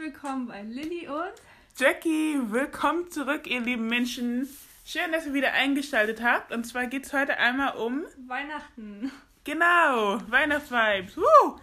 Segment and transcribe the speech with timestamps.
[0.00, 1.34] willkommen bei Lilly und
[1.76, 2.40] Jackie.
[2.50, 4.48] Willkommen zurück, ihr lieben Menschen.
[4.82, 6.52] Schön, dass ihr wieder eingeschaltet habt.
[6.52, 9.12] Und zwar geht es heute einmal um, Weihnachten.
[9.44, 11.18] genau, Weihnachtsvibes.
[11.18, 11.60] Woo!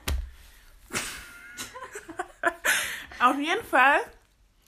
[3.20, 4.02] Auf jeden Fall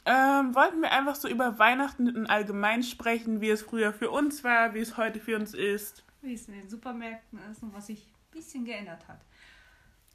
[0.03, 4.43] ähm, wollten wir einfach so über Weihnachten in allgemein sprechen, wie es früher für uns
[4.43, 6.03] war, wie es heute für uns ist.
[6.23, 9.19] Wie es in den Supermärkten ist und was sich ein bisschen geändert hat.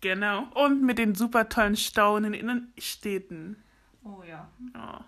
[0.05, 0.49] Genau.
[0.53, 3.65] Und mit den super tollen Staunen in den Städten.
[4.05, 4.51] Oh ja.
[4.75, 5.03] Oh.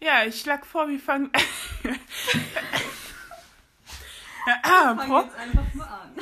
[0.00, 1.32] Ja, ich schlag vor, wir fangen.
[1.82, 1.92] ja,
[4.62, 6.14] ah, Fang Pro jetzt einfach mal an.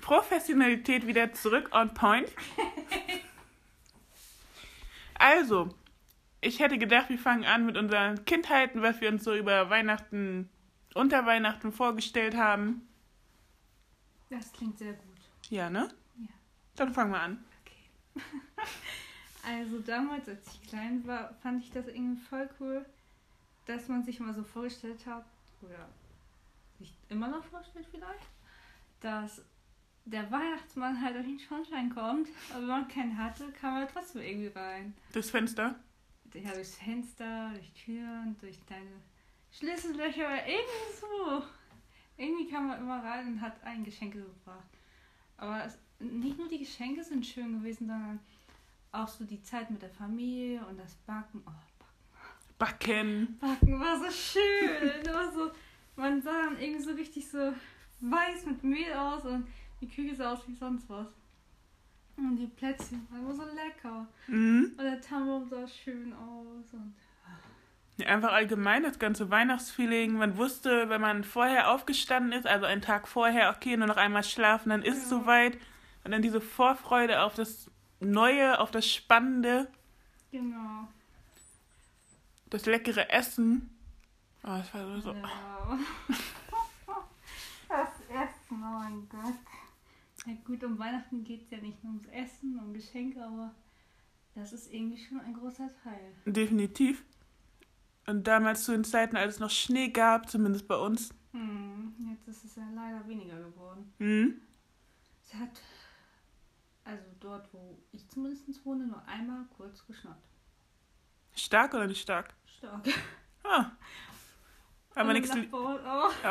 [0.00, 2.30] Professionalität wieder zurück on point.
[5.14, 5.68] Also,
[6.40, 10.50] ich hätte gedacht, wir fangen an mit unseren Kindheiten, was wir uns so über Weihnachten,
[10.94, 12.88] unter Weihnachten vorgestellt haben.
[14.30, 15.11] Das klingt sehr gut.
[15.52, 15.86] Ja, ne?
[16.16, 16.28] Ja.
[16.76, 17.44] Dann fangen wir an.
[17.60, 18.24] Okay.
[19.44, 22.86] Also damals, als ich klein war, fand ich das irgendwie voll cool,
[23.66, 25.26] dass man sich mal so vorgestellt hat,
[25.60, 25.88] oder
[26.78, 28.24] sich immer noch vorstellt vielleicht,
[29.00, 29.42] dass
[30.04, 34.22] der Weihnachtsmann halt durch den Schornstein kommt, aber wenn man keinen hatte, kam er trotzdem
[34.22, 34.94] irgendwie rein.
[35.12, 35.74] Das Fenster.
[36.34, 39.02] Ja, durchs Fenster, durch Türen, durch kleine
[39.50, 41.42] Schlüssellöcher irgendwie so.
[42.16, 44.68] Irgendwie kam man immer rein und hat ein Geschenke gebracht.
[45.36, 48.20] Aber es, nicht nur die Geschenke sind schön gewesen, sondern
[48.92, 51.42] auch so die Zeit mit der Familie und das Backen.
[51.46, 51.50] Oh,
[52.58, 53.38] Backen.
[53.40, 55.06] Backen war so schön.
[55.12, 55.50] War so,
[55.96, 57.52] man sah dann irgendwie so richtig so
[58.00, 59.46] weiß mit Mehl aus und
[59.80, 61.08] die Küche sah aus wie sonst was.
[62.16, 64.06] Und die Plätzchen waren immer so lecker.
[64.26, 64.74] Mhm.
[64.76, 66.72] Und der Tannenbaum sah schön aus.
[66.72, 66.94] Und
[67.98, 70.14] Ja, einfach allgemein das ganze Weihnactsfeeling.
[70.14, 74.24] Man wusste, wenn man vorher aufgestanden ist, also einen Tag vorher, okay, nur noch einmal
[74.24, 75.18] schlafen, dann ist es Ja.
[75.18, 75.58] soweit.
[76.04, 79.70] Und dann diese Vorfreude auf das Neue, auf das Spannende,
[80.32, 80.88] genau.
[82.50, 83.70] das leckere Essen.
[84.42, 85.00] Oh, das war so.
[85.00, 85.12] so.
[85.12, 85.78] Ja.
[87.68, 89.32] Das Essen, oh mein Gott.
[90.26, 93.54] Ja gut, um Weihnachten geht es ja nicht nur ums Essen, um Geschenke, aber
[94.34, 96.12] das ist irgendwie schon ein großer Teil.
[96.26, 97.02] Definitiv.
[98.06, 101.14] Und damals zu den Zeiten, als es noch Schnee gab, zumindest bei uns.
[101.32, 103.92] Hm, jetzt ist es ja leider weniger geworden.
[103.98, 104.40] Mhm.
[105.24, 105.60] Es hat,
[106.84, 110.26] also dort, wo ich zumindest wohne, nur einmal kurz geschnappt.
[111.34, 112.34] Stark oder nicht stark?
[112.46, 112.86] Stark.
[113.44, 113.72] Ah.
[114.94, 116.24] Aber nichts li Nachbarort auch.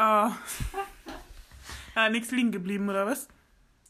[1.95, 2.09] ah.
[2.09, 3.27] nix liegen geblieben, oder was?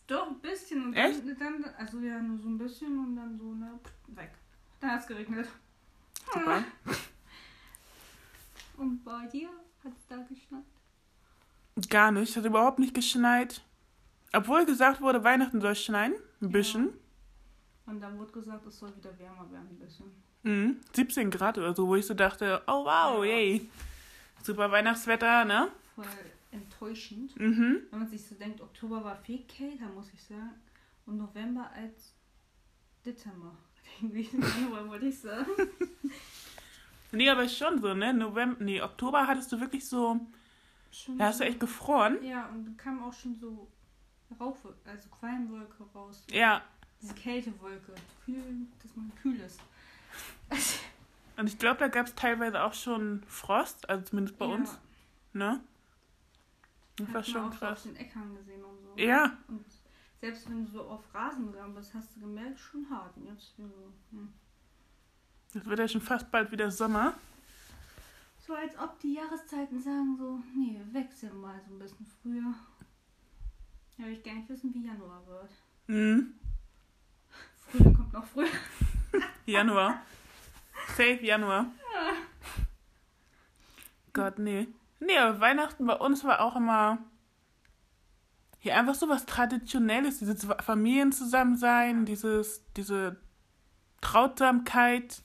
[0.08, 0.86] Doch, ein bisschen.
[0.86, 1.19] Und Echt?
[1.19, 4.31] Dann, dann, also ja, nur so ein bisschen und dann so, ne, weg.
[4.80, 5.48] Dann hat es geregnet.
[6.34, 6.63] Super.
[8.81, 9.47] Und bei dir
[9.84, 10.66] hat es da geschnappt?
[11.90, 12.36] Gar nicht.
[12.36, 13.62] Hat überhaupt nicht geschneit.
[14.34, 16.16] Obwohl gesagt wurde, Weihnachten soll schneien.
[16.42, 16.90] Ein bisschen.
[17.86, 20.08] Und dann wurde gesagt, es soll wieder wärmer werden ein bisschen.
[20.42, 20.78] Mhm.
[20.96, 23.31] 17 Grad oder so, wo ich so dachte, oh wow, Ja.
[23.31, 23.69] yay.
[24.42, 25.68] Super Weihnachtswetter, ne?
[25.94, 26.06] Voll
[26.50, 27.40] enttäuschend.
[27.40, 27.81] Mhm.
[27.92, 30.56] Wenn man sich so denkt, Oktober war viel kälter, muss ich sagen.
[31.06, 32.16] Und November als
[33.06, 33.56] Dezember.
[34.02, 34.28] Irgendwie
[34.90, 35.46] wollte ich sagen.
[37.11, 38.13] Nee, aber schon so, ne?
[38.13, 40.19] November, nee, Oktober hattest du wirklich so,
[40.91, 42.23] Schon da hast du echt gefroren.
[42.23, 43.67] Ja, und dann kam auch schon so
[44.39, 46.25] Rauch, also Qualmwolke raus.
[46.31, 46.61] Ja.
[47.01, 47.94] Diese Kältewolke.
[48.25, 49.59] Kühl, dass man kühl ist.
[51.38, 54.77] Und ich glaube, da gab es teilweise auch schon Frost, also zumindest bei Ja, uns,
[55.33, 55.61] ne?
[56.97, 57.83] Das hat war man schon auch so auf krass.
[57.83, 58.94] den Äckern gesehen und so.
[59.01, 59.66] Ja, Und
[60.19, 63.16] selbst wenn du so auf Rasen gegangen bist, hast du gemerkt, schon hart.
[63.17, 63.63] Und jetzt so,
[64.11, 64.31] hm.
[65.56, 67.13] Es wird ja schon fast bald wieder Sommer.
[68.45, 72.53] so als ob die Jahreszeiten sagen so, nee, wechseln mal so ein bisschen früher.
[73.97, 75.51] Ja, ich gar nicht wissen, wie Januar wird.
[75.88, 76.34] Mhm.
[77.57, 78.50] Frühling kommt noch früher.
[79.45, 80.01] Januar.
[80.88, 81.68] Safe Januar.
[84.13, 84.68] Gott, nee.
[85.00, 87.00] Nee, aber Weihnachten bei uns war auch immer
[88.62, 93.18] ja einfach so was Traditionelles, dieses Familienzusammensein, dieses, diese
[94.01, 95.24] Trautsamkeit.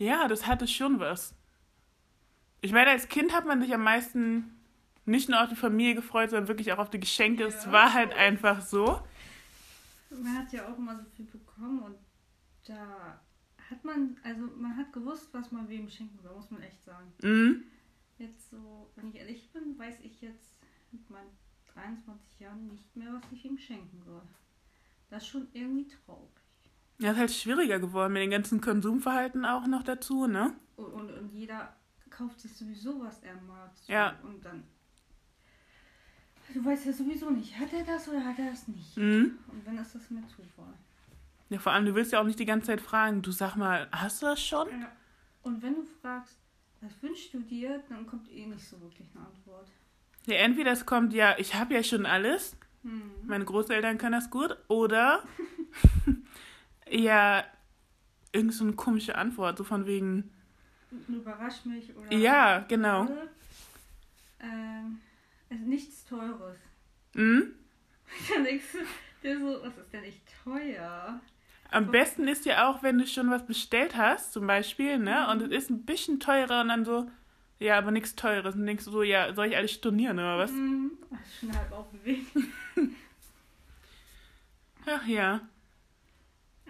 [0.00, 1.34] Ja, das hatte schon was.
[2.62, 4.50] Ich meine, als Kind hat man sich am meisten
[5.04, 7.44] nicht nur auf die Familie gefreut, sondern wirklich auch auf die Geschenke.
[7.44, 7.72] Es Ja.
[7.72, 9.02] war halt einfach so.
[10.10, 11.96] Man hat ja auch immer so viel bekommen und
[12.66, 13.20] da
[13.70, 17.12] hat man, also man hat gewusst, was man wem schenken soll, muss man echt sagen.
[17.22, 17.64] Mhm.
[18.18, 20.56] Jetzt so, wenn ich ehrlich bin, weiß ich jetzt
[20.92, 21.30] mit meinen
[21.74, 24.22] 23 Jahren nicht mehr, was ich ihm schenken soll.
[25.10, 26.30] Das ist schon irgendwie traurig.
[27.00, 30.52] Ja, ist halt schwieriger geworden mit dem ganzen Konsumverhalten auch noch dazu, ne?
[30.76, 31.74] Und, und, und jeder
[32.10, 33.70] kauft sich sowieso, was er mag.
[33.74, 33.92] So.
[33.92, 34.18] Ja.
[34.22, 34.64] Und dann.
[36.52, 38.96] Du weißt ja sowieso nicht, hat er das oder hat er das nicht?
[38.96, 39.38] Mhm.
[39.48, 40.74] Und wenn ist das mit Zufall.
[41.48, 43.88] Ja, vor allem, du willst ja auch nicht die ganze Zeit fragen, du sag mal,
[43.92, 44.68] hast du das schon?
[44.68, 44.92] Ja.
[45.42, 46.36] Und wenn du fragst,
[46.80, 49.68] was wünschst du dir, dann kommt eh nicht so wirklich eine Antwort.
[50.26, 53.10] Ja, entweder es kommt, ja, ich habe ja schon alles, Hm.
[53.26, 55.22] meine Großeltern können das gut, oder
[56.90, 57.44] ja,
[58.32, 60.30] irgend so eine komische Antwort, so von wegen,
[61.08, 62.12] Überrasch mich oder.
[62.12, 63.08] ja, genau.
[64.40, 64.98] Ähm,
[65.48, 66.58] also nichts Teures.
[67.14, 67.54] Mhm.
[68.34, 68.78] Dann denkst du
[69.22, 71.20] dir so, was ist denn nicht teuer?
[71.70, 75.42] Am besten ist ja auch, wenn du schon was bestellt hast, zum Beispiel, ne, und
[75.42, 77.08] es ist ein bisschen teurer und dann so,
[77.60, 78.56] ja, aber nichts Teures.
[78.56, 80.50] Und denkst du so, ja, soll ich alles stornieren oder was?
[80.50, 80.92] Mhm.
[81.38, 82.26] Schon halb aufbewegt.
[84.86, 85.42] Ach ja.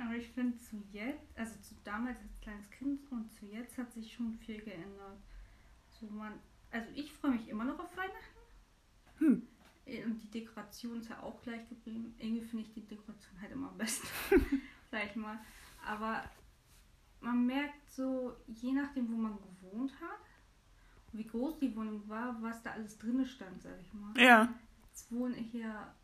[0.00, 3.93] Aber ich finde zu jetzt, also zu damals als kleines Kind und zu jetzt hat
[3.93, 5.19] sich schon viel geändert.
[5.88, 6.32] So man,
[6.70, 8.41] also ich freue mich immer noch auf Weihnachten.
[9.19, 9.47] Hm.
[9.85, 12.14] Äh, Und die Dekoration ist ja auch gleich geblieben.
[12.19, 14.06] Irgendwie finde ich die Dekoration halt immer am besten.
[14.93, 15.38] Ich mal.
[15.87, 16.25] Aber
[17.20, 20.26] man merkt so, je nachdem, wo man gewohnt hat,
[21.12, 24.12] wie groß die Wohnung war, was da alles drin stand, sag ich mal.
[24.20, 24.53] Ja.
[24.88, 25.94] Jetzt wohne ich ja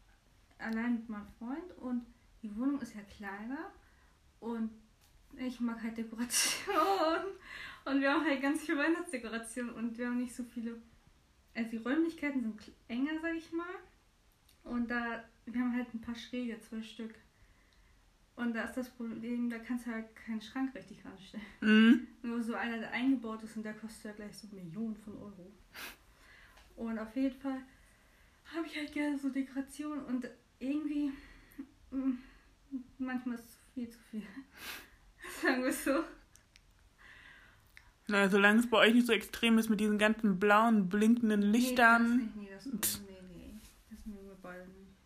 [0.58, 2.06] allein mit meinem Freund und
[2.42, 3.72] die Wohnung ist ja kleiner
[4.40, 4.70] und
[5.38, 6.76] ich mag halt Dekoration
[7.84, 10.76] und wir haben halt ganz viel Weihnachtsdekoration und wir haben nicht so viele.
[11.54, 13.66] Also die Räumlichkeiten sind enger, sag ich mal.
[14.64, 17.14] Und da, wir haben halt ein paar Schräge, zwei Stück.
[18.34, 21.46] Und da ist das Problem, da kannst du halt keinen Schrank richtig ranstellen.
[21.60, 22.06] Mhm.
[22.22, 25.50] Nur so einer, der eingebaut ist und der kostet ja gleich so Millionen von Euro.
[26.76, 27.62] Und auf jeden Fall
[28.54, 30.28] habe ich halt gerne so Dekoration und
[30.58, 31.12] irgendwie
[31.90, 32.12] mm,
[32.98, 34.22] manchmal ist es viel zu viel.
[35.42, 36.02] Sagen wir es so.
[38.08, 42.32] Na, solange es bei euch nicht so extrem ist mit diesen ganzen blauen, blinkenden Lichtern.
[42.36, 44.96] Nee, das nicht, nee, das, nee, nee, das mögen wir beide nicht.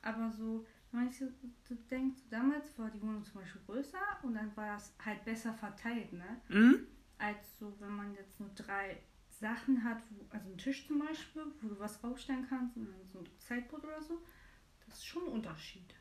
[0.00, 1.26] Aber so, wenn man sich so,
[1.68, 5.22] so denkt, so damals war die Wohnung zum Beispiel größer und dann war es halt
[5.24, 6.40] besser verteilt, ne?
[6.48, 6.86] Mhm.
[7.18, 8.96] als so, wenn man jetzt nur drei
[9.28, 13.08] Sachen hat, wo, also einen Tisch zum Beispiel, wo du was raufstellen kannst und dann
[13.12, 14.22] so ein Zeitbrot oder so,
[14.86, 15.94] das ist schon ein Unterschied.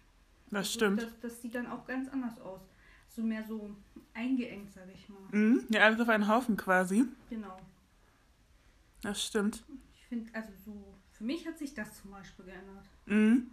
[0.53, 1.01] Das stimmt.
[1.01, 2.61] Das, das sieht dann auch ganz anders aus.
[3.09, 3.75] So mehr so
[4.13, 5.21] eingeengt, sage ich mal.
[5.31, 5.65] Mhm.
[5.69, 7.05] Ja, alles auf einen Haufen quasi.
[7.29, 7.57] Genau.
[9.01, 9.63] Das stimmt.
[9.93, 12.85] Ich finde, also so, für mich hat sich das zum Beispiel geändert.
[13.05, 13.51] Mhm.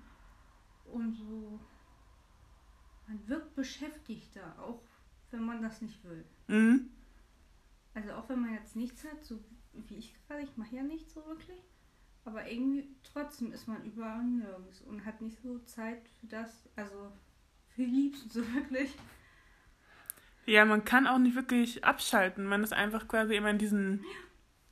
[0.93, 1.59] Und so,
[3.07, 4.83] man wirkt beschäftigter, auch
[5.31, 6.25] wenn man das nicht will.
[6.49, 6.91] Mhm.
[7.95, 9.41] Also auch wenn man jetzt nichts hat, so
[9.73, 11.61] wie ich gerade, ich mache ja nichts so wirklich,
[12.25, 16.69] aber irgendwie trotzdem ist man überall und nirgends und hat nicht so Zeit für das,
[16.77, 17.13] also
[17.69, 18.95] für die Liebsten so wirklich.
[20.47, 22.45] Ja, man kann auch nicht wirklich abschalten.
[22.45, 24.05] Man ist einfach quasi immer in diesem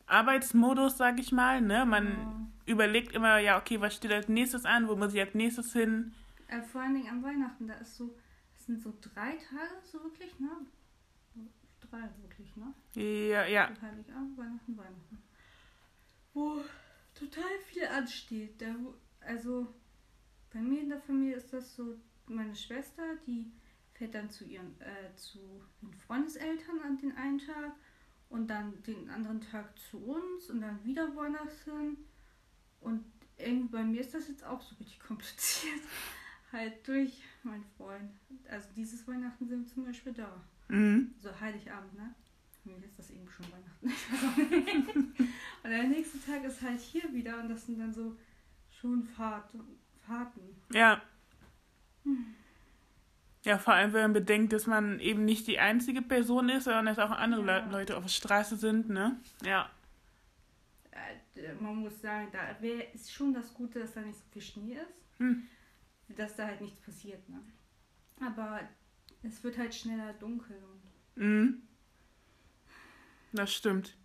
[0.07, 1.61] Arbeitsmodus, sag ich mal.
[1.61, 1.87] Ne?
[1.87, 4.89] Man überlegt immer, ja, okay, was steht als nächstes an?
[4.89, 6.13] Wo muss ich als nächstes hin?
[6.49, 8.15] Äh, vor allen Dingen an Weihnachten, da ist so,
[8.55, 10.51] das sind so drei Tage so wirklich, ne?
[11.91, 12.75] Drei wirklich, ne?
[12.95, 13.69] Ja, ja.
[13.81, 15.23] Heiligabend, Weihnachten, Weihnachten.
[16.35, 16.63] Wo
[17.19, 18.61] total viel ansteht.
[18.61, 18.75] Da,
[19.21, 19.67] also
[20.53, 23.51] bei mir in der Familie ist das so, meine Schwester, die
[23.95, 25.39] fährt dann zu ihren, äh, zu
[25.83, 27.73] den Freundeseltern an den einen Tag
[28.29, 31.97] und dann den anderen Tag zu uns und dann wieder woanders hin.
[32.81, 33.05] Und
[33.37, 35.81] irgendwie bei mir ist das jetzt auch so richtig kompliziert.
[36.53, 38.11] halt durch meinen Freund.
[38.49, 40.43] Also dieses Weihnachten sind wir zum Beispiel da.
[40.69, 41.15] Mhm.
[41.21, 42.15] So Heiligabend, ne?
[42.65, 45.15] Mich ist das eben schon Weihnachten.
[45.63, 48.17] Und der nächste Tag ist halt hier wieder und das sind dann so
[48.71, 49.51] schon Fahrt,
[50.07, 50.41] Fahrten.
[50.73, 51.03] Ja.
[53.45, 56.87] Ja, vor allem, wenn man bedenkt, dass man eben nicht die einzige Person ist, sondern
[56.87, 57.59] dass auch andere Ja.
[57.65, 59.19] Le Leute auf der Straße sind, ne?
[59.45, 59.71] Ja.
[60.91, 64.43] Äh, man muss sagen, da wär, ist schon das Gute, dass da nicht so viel
[64.43, 65.19] Schnee ist.
[65.19, 65.47] Hm.
[66.09, 67.41] Dass da halt nichts passiert, ne?
[68.21, 68.61] Aber
[69.23, 70.79] es wird halt schneller dunkel und
[71.19, 71.63] Mhm.
[73.33, 73.97] Das stimmt.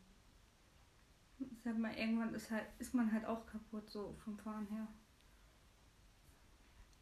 [1.63, 4.87] sag mal, irgendwann ist halt, ist man halt auch kaputt, so vom Fahren her.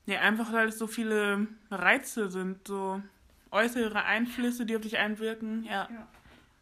[0.05, 3.01] Ja, einfach weil es so viele Reize sind, so
[3.51, 5.63] äußere Einflüsse, die auf dich einwirken.
[5.63, 5.89] Ja.
[5.91, 6.07] Ja.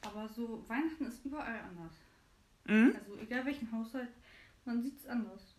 [0.01, 1.93] Aber so, Weihnachten ist überall anders.
[2.65, 2.95] Mhm.
[2.95, 4.09] Also egal welchen Haushalt,
[4.65, 5.55] man sieht es anders.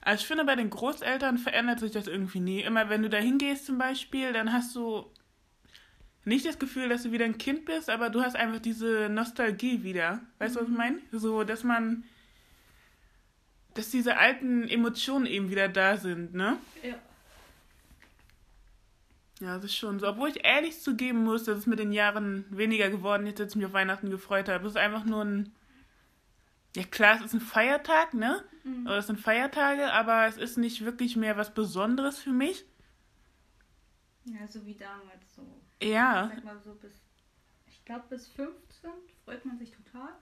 [0.00, 2.62] Also ich finde, bei den Großeltern verändert sich das irgendwie nie.
[2.62, 5.12] Immer wenn du da hingehst zum Beispiel, dann hast du
[6.24, 9.82] nicht das Gefühl, dass du wieder ein Kind bist, aber du hast einfach diese Nostalgie
[9.82, 10.20] wieder.
[10.38, 10.98] Weißt du, was ich meine?
[11.10, 12.04] So, dass man,
[13.74, 16.58] dass diese alten Emotionen eben wieder da sind, ne?
[16.82, 16.94] Ja.
[19.40, 20.06] Ja, das ist schon so.
[20.06, 23.56] Obwohl ich ehrlich zugeben muss, dass es mit den Jahren weniger geworden ist, als ich
[23.56, 24.64] mich auf Weihnachten gefreut habe.
[24.64, 25.52] Es ist einfach nur ein.
[26.76, 28.44] Ja, klar, es ist ein Feiertag, ne?
[28.62, 28.86] Mhm.
[28.86, 32.64] Oder es sind Feiertage, aber es ist nicht wirklich mehr was Besonderes für mich.
[34.26, 35.61] Ja, so wie damals so.
[35.82, 36.28] Ja.
[36.34, 36.92] Sag mal so bis,
[37.66, 38.90] ich glaube bis 15
[39.24, 40.12] freut man sich total.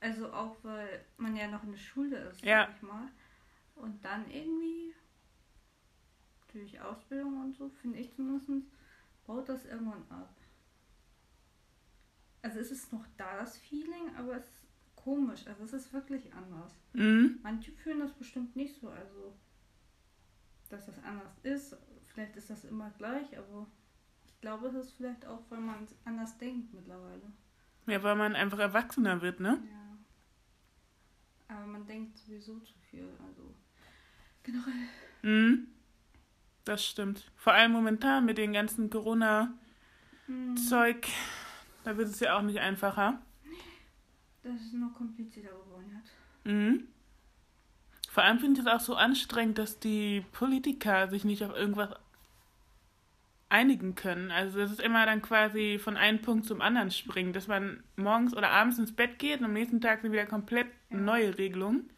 [0.00, 2.66] Also auch, weil man ja noch in der Schule ist, Ja.
[2.66, 3.08] sag ich mal.
[3.76, 4.94] Und dann irgendwie
[6.52, 8.48] durch Ausbildung und so, finde ich zumindest,
[9.26, 10.34] baut das irgendwann ab.
[12.42, 15.46] Also es ist noch da, das Feeling, aber es ist komisch.
[15.46, 16.72] Also es ist wirklich anders.
[16.92, 17.38] Mhm.
[17.42, 19.34] Manche fühlen das bestimmt nicht so, also
[20.68, 21.76] dass das anders ist.
[22.06, 23.83] Vielleicht ist das immer gleich, aber ich
[24.44, 27.32] glaube, es ist vielleicht auch, weil man anders denkt mittlerweile.
[27.86, 29.58] Ja, weil man einfach erwachsener wird, ne?
[31.48, 31.56] Ja.
[31.56, 33.54] Aber man denkt sowieso zu viel, also
[34.42, 34.74] generell.
[35.22, 35.68] Mhm.
[36.66, 37.32] Das stimmt.
[37.36, 41.12] Vor allem momentan mit dem ganzen Corona-Zeug, Hm,
[41.84, 43.22] da wird es ja auch nicht einfacher.
[44.42, 46.12] Das ist noch komplizierter geworden jetzt.
[46.44, 46.88] Mhm.
[48.10, 51.94] Vor allem finde ich es auch so anstrengend, dass die Politiker sich nicht auf irgendwas
[53.54, 54.32] einigen können.
[54.32, 58.36] Also das ist immer dann quasi von einem Punkt zum anderen springen, dass man morgens
[58.36, 60.96] oder abends ins Bett geht und am nächsten Tag sind wieder komplett Ja.
[60.96, 61.88] neue Regelungen.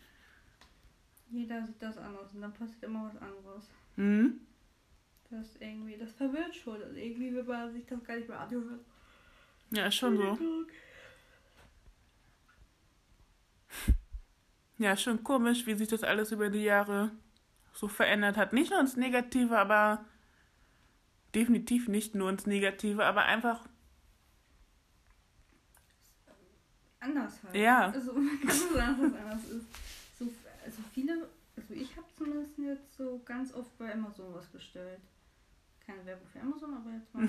[1.31, 3.71] Jeder sieht das anders und dann passiert immer was anderes.
[3.97, 4.41] Mhm.
[5.31, 6.81] Das irgendwie, das verwirrt schon.
[6.83, 8.81] Also irgendwie will man sich das gar nicht mehr anhören.
[9.71, 10.39] Ja, ist schon so.
[14.79, 17.11] Ja, schon komisch, wie sich das alles über die Jahre
[17.73, 18.53] so verändert hat.
[18.53, 20.05] Nicht nur ins Negative, aber
[21.37, 23.69] definitiv nicht nur ins Negative, aber einfach,
[26.99, 27.55] Anders halt.
[27.55, 27.90] Ja.
[27.90, 29.66] Also man kann so sagen, dass es anders ist.
[30.19, 30.33] So,
[30.64, 35.00] also viele, also ich habe zumindest jetzt so ganz oft bei Amazon was bestellt.
[35.87, 37.28] Keine Werbung für Amazon, aber jetzt mal.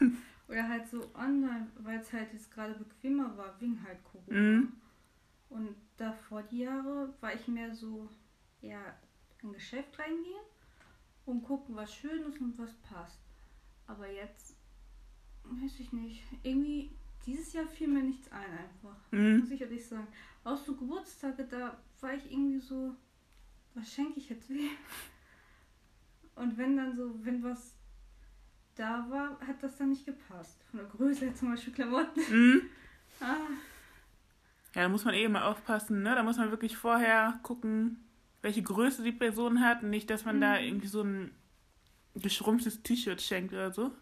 [0.48, 4.38] Oder halt so online, weil es halt jetzt gerade bequemer war, wegen halt Corona.
[4.38, 4.72] Mhm.
[5.48, 8.08] Und davor die Jahre war ich mehr so
[8.60, 8.96] eher
[9.42, 10.44] in ein Geschäft reingehen
[11.24, 13.25] und gucken, was schön ist und was passt.
[13.86, 14.56] Aber jetzt,
[15.44, 16.90] weiß ich nicht, irgendwie
[17.24, 18.96] dieses Jahr fiel mir nichts ein einfach.
[19.10, 19.40] mhm.
[19.40, 20.06] Muss ich ehrlich sagen.
[20.44, 22.94] Auch so Geburtstage, da war ich irgendwie so,
[23.74, 24.70] was schenke ich jetzt wem?
[26.34, 27.74] Und wenn dann so, wenn was
[28.74, 30.62] da war, hat das dann nicht gepasst.
[30.70, 32.20] Von der Größe her zum Beispiel Klamotten.
[32.30, 32.62] Mhm.
[33.18, 33.36] Ah,
[34.74, 36.14] Ja, da muss man eh immer aufpassen, ne?
[36.14, 38.04] Da muss man wirklich vorher gucken,
[38.42, 40.64] welche Größe die Person hat nicht, dass man da Mhm.
[40.66, 41.30] irgendwie so ein
[42.20, 43.92] geschrumpftes T-Shirt schenkt oder so.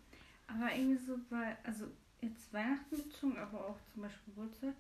[0.47, 1.87] aber irgendwie so bei, also
[2.21, 4.75] jetzt Weihnachten bezogen, aber auch zum Beispiel Geburtstag,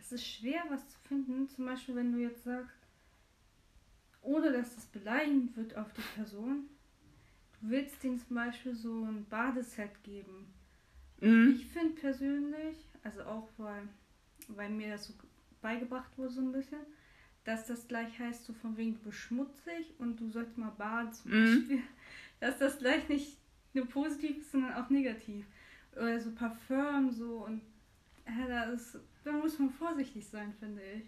[0.00, 1.48] es ist schwer, was zu finden.
[1.48, 2.76] Zum Beispiel, wenn du jetzt sagst,
[4.22, 6.68] ohne dass das beleidigend wird auf die Person,
[7.60, 10.46] du willst denen zum Beispiel so ein Badeset geben.
[11.20, 11.54] Mhm.
[11.56, 13.82] Ich finde persönlich, also auch weil,
[14.48, 15.14] weil mir das so
[15.62, 16.78] beigebracht wurde so ein bisschen,
[17.44, 21.12] dass das gleich heißt, so von wegen du bist schmutzig und du sollst mal baden
[21.12, 21.44] zum Mhm.
[21.68, 21.82] Beispiel.
[22.40, 23.36] Dass das gleich nicht
[23.74, 25.46] nur positiv ist, sondern auch negativ.
[25.96, 27.62] Oder so Parfüm so und
[28.26, 31.02] ja, da, ist, da muss man vorsichtig sein, finde ich.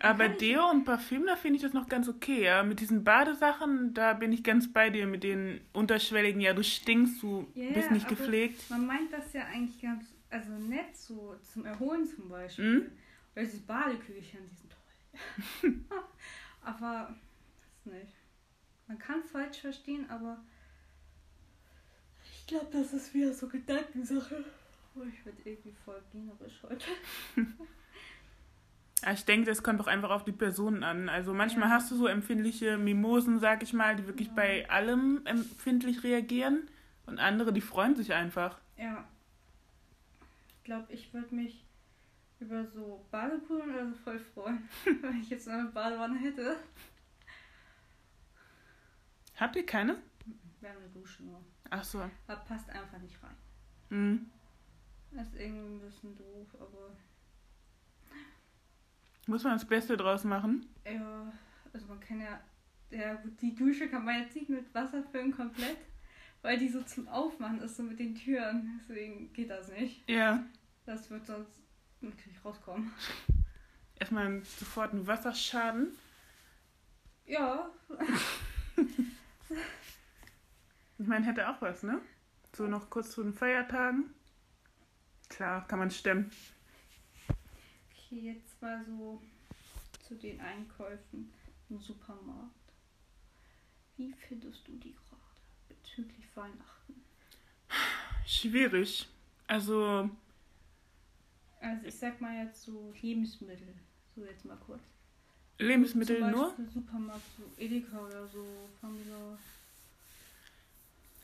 [0.00, 2.62] Aber kann ich- Deo und Parfüm, da finde ich das noch ganz okay, ja.
[2.62, 7.20] Mit diesen Badesachen, da bin ich ganz bei dir mit den unterschwelligen, ja, du stinkst,
[7.22, 8.70] du Ja, bist nicht aber- gepflegt.
[8.70, 12.80] Man meint das ja eigentlich ganz, also nett so zum Erholen zum Beispiel.
[12.80, 12.92] Mhm.
[13.34, 15.72] Oder diese Badeküchen, die sind toll.
[16.62, 17.14] aber,
[17.84, 18.14] weiß nicht.
[18.86, 20.42] Man kann es falsch verstehen, aber
[22.42, 24.44] ich glaube, das ist wieder so Gedankensache.
[24.96, 26.84] Oh, ich werde irgendwie voll generisch heute.
[29.02, 31.08] Ja, ich denke, das kommt auch einfach auf die Personen an.
[31.08, 31.76] Also manchmal Ja.
[31.76, 34.34] hast du so empfindliche Mimosen, sag ich mal, die wirklich Ja.
[34.34, 36.68] bei allem empfindlich reagieren
[37.06, 38.58] und andere, die freuen sich einfach.
[38.76, 39.08] Ja.
[40.58, 41.64] Ich glaube, ich würde mich
[42.40, 44.68] über so Badekugeln oder so voll freuen,
[45.00, 46.56] wenn ich jetzt so eine Badewanne hätte.
[49.36, 49.96] Habt ihr keine?
[50.60, 51.40] Wir haben eine Dusche nur.
[51.74, 52.00] Ach so.
[52.26, 53.34] Aber passt einfach nicht rein.
[53.88, 54.30] Mhm.
[55.10, 56.90] Das ist irgendwie ein bisschen doof, aber
[59.26, 60.66] Muss man das Beste draus machen?
[60.84, 61.32] ja,
[61.72, 62.40] also man kann ja,
[62.90, 65.78] ja gut, die Dusche kann man jetzt nicht mit Wasser füllen komplett,
[66.42, 68.78] weil die so zum Aufmachen ist, so mit den Türen.
[68.82, 70.06] Deswegen geht das nicht.
[70.10, 70.44] Ja.
[70.84, 71.62] Das wird sonst
[72.02, 72.92] natürlich rauskommen.
[73.98, 75.96] Erstmal sofort einen Wasserschaden.
[77.24, 77.70] Ja,
[81.02, 82.00] Ich meine, hätte auch was, ne?
[82.54, 84.14] So noch kurz zu den Feiertagen.
[85.28, 86.30] Klar, kann man stemmen.
[87.90, 89.20] okay, jetzt mal so
[90.06, 91.32] zu den Einkäufen
[91.68, 92.54] im Supermarkt.
[93.96, 95.22] Wie findest du die gerade
[95.68, 97.02] bezüglich Weihnachten?
[98.24, 99.08] Schwierig.
[99.48, 100.08] Also,
[101.60, 103.74] Also ich sag mal jetzt so Lebensmittel,
[104.14, 104.82] so jetzt mal kurz.
[105.58, 106.46] Lebensmittel Zum nur?
[106.46, 108.46] Beispiel Supermarkt, so Edeka oder so,
[108.80, 109.36] Famila.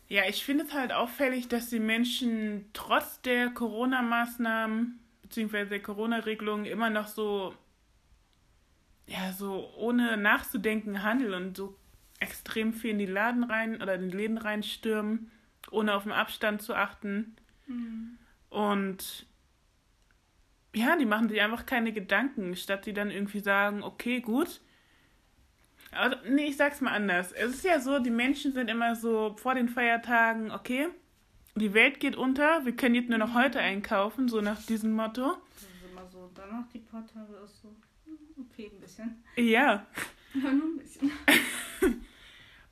[0.09, 5.67] Ja, ich finde es halt auffällig, dass die Menschen trotz der Corona-Maßnahmen bzw.
[5.67, 7.55] der Corona-Regelungen immer noch so,
[9.07, 11.77] ja, so ohne nachzudenken handeln und so
[12.21, 15.31] extrem viel in die Laden rein oder in die Läden reinstürmen,
[15.71, 17.37] ohne auf den Abstand zu achten.
[17.67, 18.19] Mhm.
[18.49, 19.27] Und
[20.75, 24.61] ja, die machen sich einfach keine Gedanken, statt sie dann irgendwie sagen, okay, gut.
[25.99, 27.33] Also, nee, ich sag's mal anders.
[27.33, 30.89] Es ist ja so, die Menschen sind immer so vor den Feiertagen, okay,
[31.57, 35.37] die Welt geht unter, wir können jetzt nur noch heute einkaufen, so nach diesem Motto.
[35.55, 37.75] Das ist immer so, danach die paar Tage ist so,
[38.05, 39.25] hm, okay, ein bisschen.
[39.37, 39.85] Ja.
[40.35, 41.11] Ja, nur ein bisschen.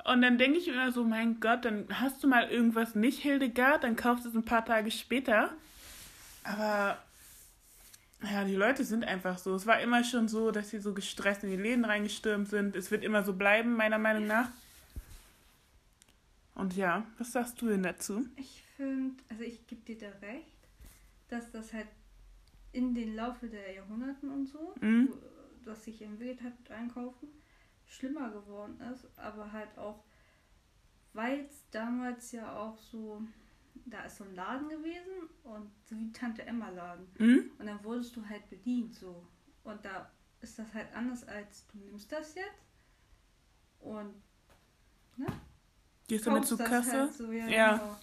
[0.05, 3.83] Und dann denke ich immer so, mein Gott, dann hast du mal irgendwas nicht, Hildegard,
[3.83, 5.55] dann kaufst du es ein paar Tage später.
[6.45, 6.99] Aber
[8.23, 9.55] ja, die Leute sind einfach so.
[9.55, 12.75] Es war immer schon so, dass sie so gestresst in die Läden reingestürmt sind.
[12.75, 14.51] Es wird immer so bleiben, meiner Meinung nach.
[16.55, 18.27] Und ja, was sagst du denn dazu?
[18.37, 20.57] Ich finde, also ich gebe dir da recht,
[21.29, 21.89] dass das halt
[22.73, 25.13] in den Laufe der Jahrhunderten und so, mhm.
[25.65, 27.29] dass sich entwickelt hat mit Einkaufen,
[27.87, 30.03] schlimmer geworden ist, aber halt auch,
[31.13, 33.23] weil es damals ja auch so,
[33.85, 37.07] da ist so ein Laden gewesen und so wie Tante Emma Laden.
[37.19, 37.51] Mhm.
[37.59, 39.27] Und dann wurdest du halt bedient so.
[39.65, 42.67] Und da ist das halt anders als du nimmst das jetzt
[43.81, 44.15] und
[45.17, 45.27] ne?
[46.09, 47.01] Gehst du mit zur Kasse?
[47.01, 47.49] Halt so, ja.
[47.49, 47.77] ja.
[47.77, 47.97] Genau.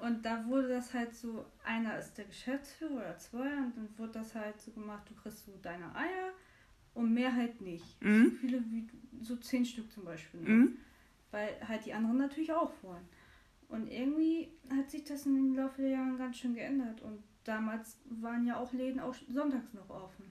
[0.00, 4.12] Und da wurde das halt so, einer ist der Geschäftsführer oder zwei und dann wurde
[4.12, 6.32] das halt so gemacht, du kriegst so deine Eier
[6.94, 8.00] und mehr halt nicht.
[8.00, 8.30] Mhm.
[8.30, 8.88] So viele wie
[9.20, 10.40] so zehn Stück zum Beispiel.
[10.40, 10.48] Ne?
[10.48, 10.78] Mhm.
[11.30, 13.08] Weil halt die anderen natürlich auch wollen.
[13.68, 17.02] Und irgendwie hat sich das im Laufe der Jahre ganz schön geändert.
[17.02, 20.24] Und damals waren ja auch Läden auch sonntags noch offen.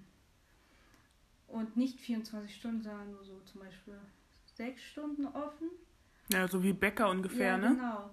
[1.47, 3.97] Und nicht 24 Stunden, sondern nur so zum Beispiel
[4.45, 5.69] sechs Stunden offen.
[6.31, 7.69] Ja, so wie Bäcker ungefähr, ja, ne?
[7.69, 8.09] Genau.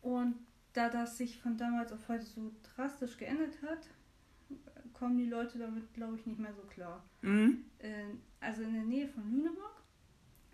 [0.00, 0.36] Und
[0.72, 3.88] da das sich von damals auf heute so drastisch geändert hat,
[4.94, 7.04] kommen die Leute damit, glaube ich, nicht mehr so klar.
[7.22, 7.64] Mhm.
[7.78, 8.04] Äh,
[8.40, 9.82] also in der Nähe von Lüneburg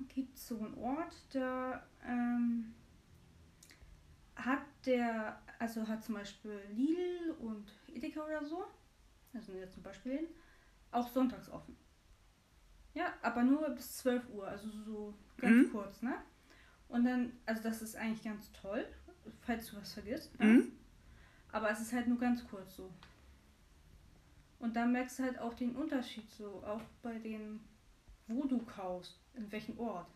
[0.09, 2.75] gibt es so einen Ort, da ähm,
[4.39, 8.65] hat der, also hat zum Beispiel Lidl und Edeka oder so,
[9.33, 10.29] das sind jetzt zum Beispiel
[10.91, 11.77] auch sonntags offen.
[12.95, 15.73] Ja, aber nur bis 12 Uhr, also so ganz mhm.
[15.73, 16.15] kurz, ne?
[16.89, 18.87] Und dann, also das ist eigentlich ganz toll,
[19.43, 20.39] falls du was vergisst.
[20.41, 20.47] Ne?
[20.47, 20.73] Mhm.
[21.53, 22.91] Aber es ist halt nur ganz kurz so.
[24.59, 27.61] Und da merkst du halt auch den Unterschied so, auch bei den,
[28.27, 30.09] wo du kaufst, in welchem Ort.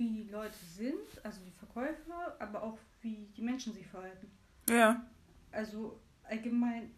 [0.00, 4.30] Wie die Leute sind, also die Verkäufer, aber auch wie die Menschen sich verhalten.
[4.66, 5.04] Ja.
[5.52, 6.90] Also allgemein,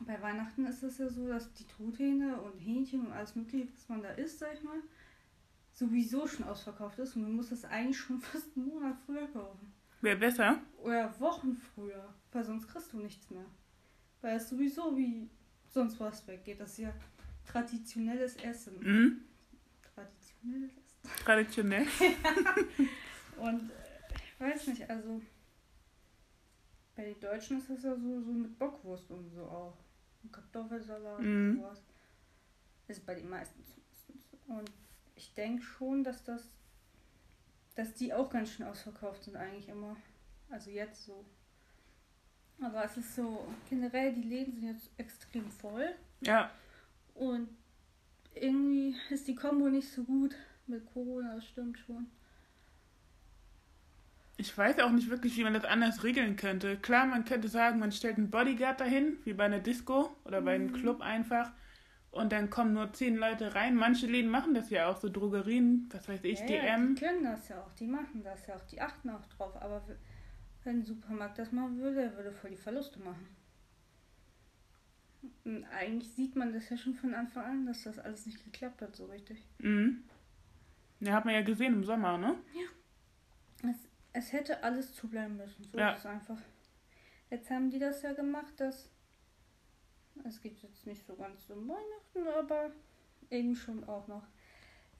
[0.00, 3.88] bei Weihnachten ist es ja so, dass die Truthähne und Hähnchen und alles mögliche, was
[3.88, 4.80] man da isst, sag ich mal,
[5.74, 9.72] sowieso schon ausverkauft ist und man muss das eigentlich schon fast einen Monat früher kaufen.
[10.00, 10.58] Wäre besser.
[10.82, 13.46] Oder Wochen früher, weil sonst kriegst du nichts mehr.
[14.22, 15.30] Weil es sowieso wie
[15.70, 16.58] sonst was weggeht.
[16.58, 16.92] Das ist ja
[17.46, 18.80] traditionelles Essen.
[18.80, 19.20] Mhm.
[19.94, 20.83] Traditionelles Essen.
[21.24, 21.86] Traditionell.
[23.36, 25.20] Und äh, ich weiß nicht, also
[26.96, 29.76] bei den Deutschen ist das ja so, so mit Bockwurst und so auch.
[30.22, 31.50] Und Kartoffelsalat mhm.
[31.50, 31.82] und sowas.
[32.86, 34.36] Ist bei den meisten zumindest.
[34.46, 34.70] Und
[35.16, 36.48] ich denke schon, dass das,
[37.74, 39.96] dass die auch ganz schön ausverkauft sind eigentlich immer.
[40.50, 41.24] Also jetzt so.
[42.60, 45.94] Aber es ist so, generell, die Läden sind jetzt extrem voll.
[46.20, 46.52] Ja.
[47.14, 47.48] Und
[48.34, 52.06] irgendwie ist die Kombo nicht so gut mit Corona, das stimmt schon.
[54.36, 56.76] Ich weiß auch nicht wirklich, wie man das anders regeln könnte.
[56.76, 60.56] Klar, man könnte sagen, man stellt einen Bodyguard dahin, wie bei einer Disco oder bei
[60.56, 60.72] einem mhm.
[60.72, 61.52] Club einfach.
[62.10, 63.74] Und dann kommen nur zehn Leute rein.
[63.74, 66.64] Manche Läden machen das ja auch, so Drogerien, was weiß ich, ja, DM.
[66.64, 69.60] Ja, die können das ja auch, die machen das ja auch, die achten auch drauf.
[69.60, 69.82] Aber
[70.64, 73.26] wenn ein Supermarkt das machen würde, würde voll die Verluste machen.
[75.44, 78.82] Und eigentlich sieht man das ja schon von Anfang an, dass das alles nicht geklappt
[78.82, 79.46] hat, so richtig.
[79.58, 80.04] Mhm.
[81.04, 82.36] Ja, hat man ja gesehen im Sommer, ne?
[82.54, 83.70] Ja.
[83.70, 85.64] Es, es hätte alles zubleiben müssen.
[85.64, 85.92] So ja.
[85.92, 86.38] ist es einfach.
[87.30, 88.90] Jetzt haben die das ja gemacht, dass.
[90.24, 92.70] Es geht jetzt nicht so ganz um Weihnachten, aber
[93.30, 94.22] eben schon auch noch.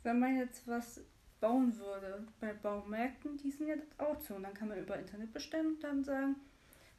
[0.02, 1.00] Wenn man jetzt was
[1.44, 2.26] bauen würde.
[2.40, 4.34] Bei Baumärkten, die sind ja auch zu.
[4.34, 6.36] Und dann kann man über Internet bestellen und dann sagen,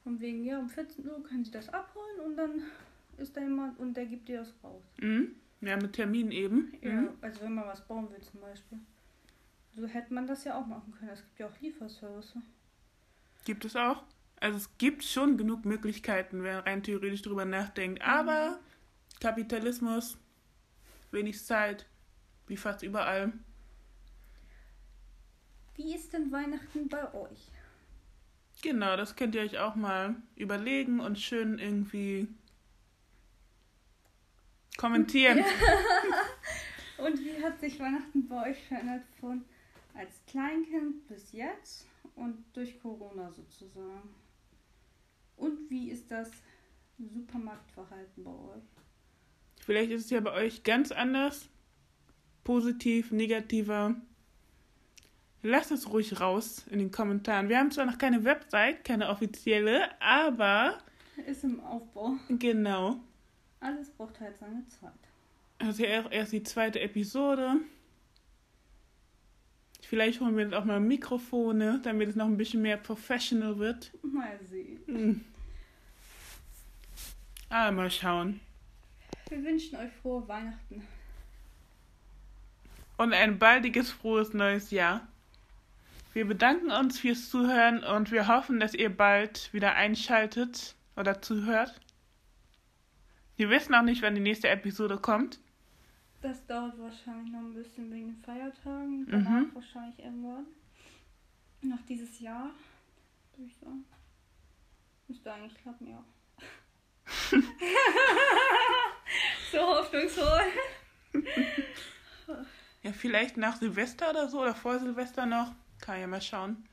[0.03, 2.61] von wegen, ja, um 14 Uhr können Sie das abholen und dann
[3.17, 4.83] ist da jemand und der gibt dir das raus.
[5.01, 5.35] Mhm.
[5.65, 6.73] Ja, mit Termin eben.
[6.81, 7.09] Ja, mhm.
[7.21, 8.79] also wenn man was bauen will zum Beispiel.
[9.75, 11.11] So hätte man das ja auch machen können.
[11.11, 12.37] Es gibt ja auch Lieferservice.
[13.43, 14.03] Gibt es auch?
[14.39, 17.99] Also es gibt schon genug Möglichkeiten, wenn man rein theoretisch drüber nachdenkt.
[17.99, 18.05] Mhm.
[18.07, 18.59] Aber
[19.19, 20.17] Kapitalismus,
[21.11, 21.85] wenig Zeit,
[22.47, 23.33] wie fast überall.
[25.75, 27.51] Wie ist denn Weihnachten bei euch?
[28.61, 32.27] Genau, das könnt ihr euch auch mal überlegen und schön irgendwie
[34.77, 35.39] kommentieren.
[36.97, 39.43] Und wie hat sich Weihnachten bei euch verändert von
[39.93, 44.15] als Kleinkind bis jetzt und durch Corona sozusagen?
[45.35, 46.31] Und wie ist das
[46.97, 48.63] Supermarktverhalten bei euch?
[49.59, 51.49] Vielleicht ist es ja bei euch ganz anders.
[52.43, 53.95] Positiv, negativer.
[55.43, 57.49] Lasst es ruhig raus in den Kommentaren.
[57.49, 60.77] Wir haben zwar noch keine Website, keine offizielle, aber
[61.27, 62.13] Ist im Aufbau.
[62.29, 62.99] genau.
[63.65, 64.91] Alles braucht halt seine Zeit.
[65.57, 67.55] Also ja auch erst die zweite Episode.
[69.81, 73.91] Vielleicht holen wir jetzt auch mal Mikrofone, damit es noch ein bisschen mehr professional wird.
[74.03, 74.79] Mal sehen.
[74.85, 75.25] Hm.
[77.49, 78.39] Ah, mal schauen.
[79.29, 80.85] Wir wünschen euch frohe Weihnachten.
[82.97, 85.07] Und ein baldiges, frohes neues Jahr.
[86.13, 91.81] Wir bedanken uns fürs Zuhören und wir hoffen, dass ihr bald wieder einschaltet oder zuhört.
[93.37, 95.39] Wir wissen auch nicht, wann die nächste Episode kommt.
[96.21, 99.05] Das dauert wahrscheinlich noch ein bisschen wegen den Feiertagen.
[99.09, 99.51] Danach Mhm.
[99.55, 100.45] wahrscheinlich irgendwann.
[101.61, 102.49] Noch dieses Jahr,
[103.35, 103.85] würde ich sagen.
[105.07, 106.03] Müsste eigentlich klappen, ja.
[109.51, 110.41] so hoffnungsvoll.
[112.81, 115.53] Ja, vielleicht nach Silvester oder so oder vor Silvester noch.
[115.79, 116.67] Kann ja mal schauen.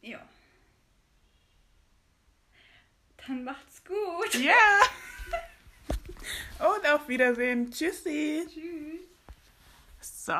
[0.00, 0.20] Ja.
[3.26, 4.34] Dann macht's gut.
[4.34, 4.54] Ja!
[6.58, 7.70] Und auf Wiedersehen.
[7.70, 8.46] Tschüssi.
[8.48, 9.00] Tschüss.
[10.00, 10.34] So.